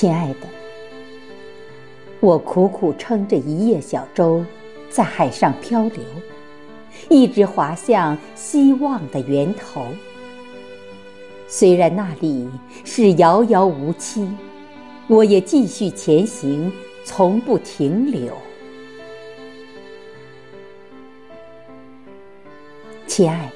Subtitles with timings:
[0.00, 0.48] 亲爱的，
[2.20, 4.42] 我苦苦撑着一叶小舟，
[4.88, 6.00] 在海上漂流，
[7.10, 9.84] 一直滑向希望的源头。
[11.46, 12.48] 虽然那里
[12.82, 14.26] 是遥遥无期，
[15.06, 16.72] 我也继续前行，
[17.04, 18.34] 从不停留。
[23.06, 23.52] 亲爱的，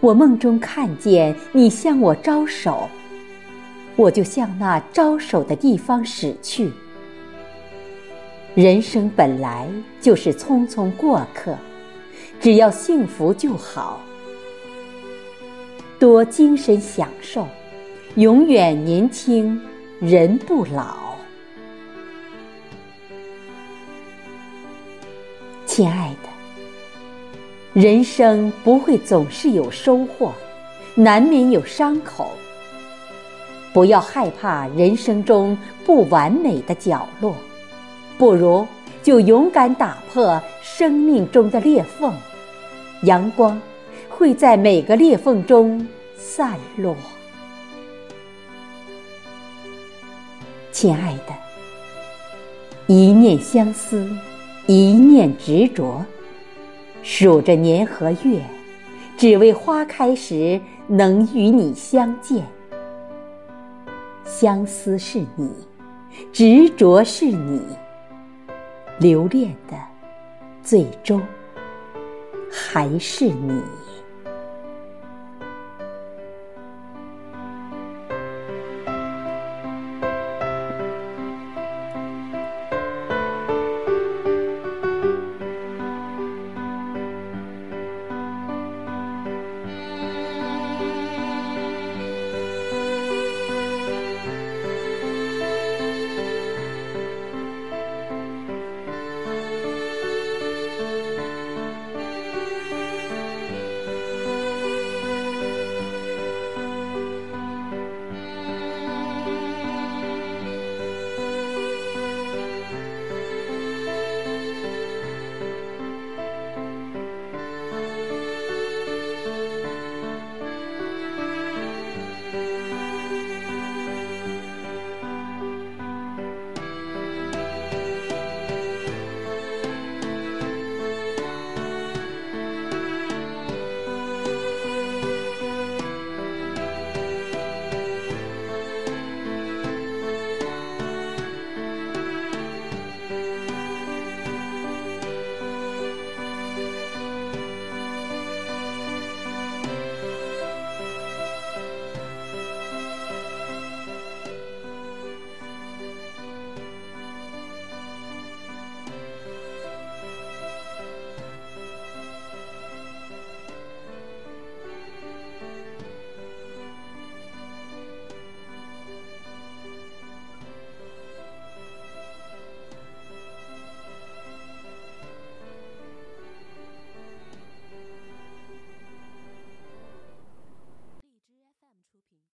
[0.00, 2.88] 我梦中看见你向我招手。
[3.98, 6.70] 我就向那招手的地方驶去。
[8.54, 9.68] 人生本来
[10.00, 11.58] 就是匆匆过客，
[12.40, 14.00] 只要幸福就好。
[15.98, 17.44] 多精神享受，
[18.14, 19.60] 永远年轻，
[19.98, 21.16] 人不老。
[25.66, 30.32] 亲爱的，人生不会总是有收获，
[30.94, 32.30] 难免有伤口。
[33.72, 37.34] 不要害怕人生中不完美的角落，
[38.16, 38.66] 不如
[39.02, 42.12] 就勇敢打破生命中的裂缝，
[43.02, 43.60] 阳光
[44.08, 46.96] 会在每个裂缝中散落。
[50.72, 51.34] 亲爱的，
[52.86, 54.08] 一念相思，
[54.66, 56.04] 一念执着，
[57.02, 58.40] 数着年和月，
[59.16, 62.44] 只为花开时能与你相见。
[64.28, 65.50] 相思是你，
[66.30, 67.62] 执着是你，
[68.98, 69.74] 留恋的
[70.62, 71.20] 最终
[72.52, 73.62] 还是你。